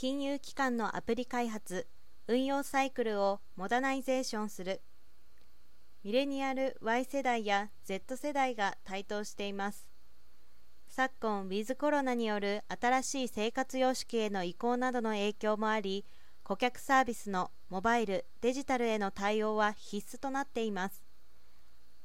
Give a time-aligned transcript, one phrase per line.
[0.00, 1.88] 金融機関のアプリ開発
[2.28, 4.80] 運用サイクルをモダナイゼーションする。
[6.04, 9.88] ミレニアル Y 世代や Z 世代が台頭しています。
[10.86, 16.04] 昨今ウィズコロナによる新しい生活様式への移行などの影響もあり
[16.44, 21.02] 顧客サービスのモバイルデジタルへの対応は必須となっています。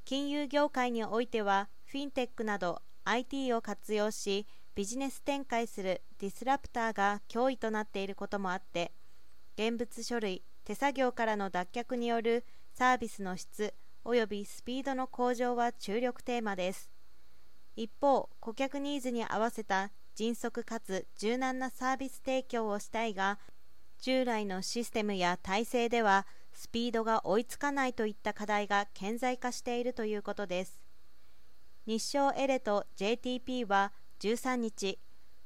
[0.03, 8.91] 金融業界においてはフィンテックなど IT を活用しビジネス展開するディスラプターが脅威となっていることもあって
[9.55, 13.73] 現物書類手作業からの脱却によるサービスの質
[14.03, 16.91] 及びスピードの向上は注力テーマです。
[17.75, 23.39] 一方顧客ニーズに合わせた迅速かつ柔軟なサービス提供をしたいが
[24.01, 30.81] 従来のシステムや体制ではスピードが追いつかないといった課題が顕在化しているということです。
[31.85, 33.91] 日商エレと JTP は
[34.23, 34.99] 13日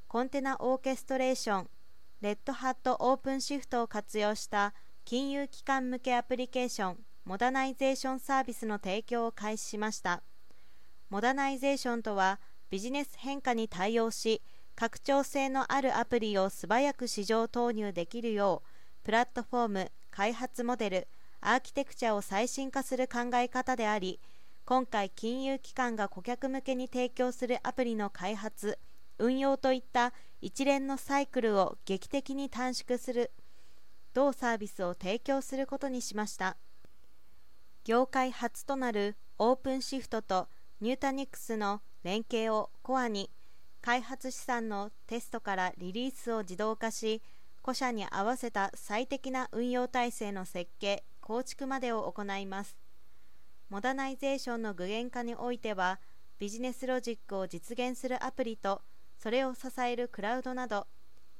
[0.08, 1.68] コンテナオーケストレーション
[2.22, 10.22] レッドハットオープンシフトを活用した金融機関向けアプリケーションモダナイゼーションサービスの提供を開始しました。
[11.10, 14.44] モダナイゼーションとはビジネス変化に対応し
[14.76, 21.08] 拡張性のあるアプリを素早く市場投入できるようプラットフォーム開発モデル
[21.42, 24.20] アーキテクチャを最新化する考え方であり
[24.68, 28.78] 今回金融機関が顧客向けに提供するアプリの開発
[29.18, 33.32] 運用といった一連のサイクルを劇的に短縮する
[34.14, 36.58] 同サービスを提供することにしました。
[37.86, 40.50] 業界初となるオープンシフトと
[40.82, 43.32] ニュータニックスの連携をコアに
[43.82, 47.22] 開発資産のテストからリリースを自動化し
[47.62, 52.87] 個社に合わせた最適な運用体制の設計構築までを行います。
[53.70, 56.00] モダナイゼーションの具現化においては
[56.40, 58.82] ビジネスロジックを実現するアプリと
[59.18, 60.88] それを支えるクラウドなど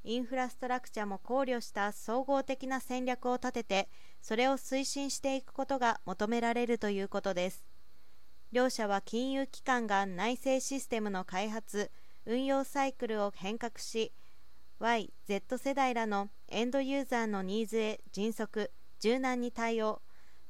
[0.04, 3.88] インフラストラクチャも考慮した総合的な戦略を立てて
[4.20, 7.64] それを推進していくことが求められるということです。
[8.50, 11.90] 両社は金融機関が内製システムの開発
[12.24, 14.12] 運用サイクルを変革し
[14.78, 20.00] Y、Z 世代らのエンドユーザーのニーズへ迅速柔軟に対応。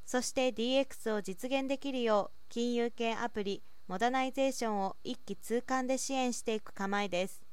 [0.09, 7.48] そして DX を実現できるよう金融系アプリモダナイゼーションを一気通貫で支援していく構えです。